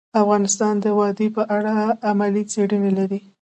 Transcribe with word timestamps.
افغانستان 0.21 0.73
د 0.83 0.85
وادي 0.99 1.27
په 1.35 1.43
اړه 1.57 1.73
علمي 2.07 2.43
څېړنې 2.51 2.91
لري. 2.99 3.19